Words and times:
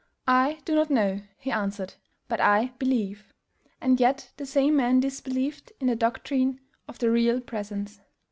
"I 0.27 0.57
do 0.65 0.73
not 0.73 0.89
know," 0.89 1.21
he 1.37 1.51
answered; 1.51 1.93
"but 2.27 2.39
I 2.41 2.73
believe." 2.79 3.31
And 3.79 3.99
yet 3.99 4.31
the 4.37 4.47
same 4.47 4.75
man 4.77 4.99
disbelieved 4.99 5.73
in 5.79 5.85
the 5.85 5.95
doctrine 5.95 6.59
of 6.87 6.97
the 6.97 7.11
Real 7.11 7.39
Presence. 7.39 7.99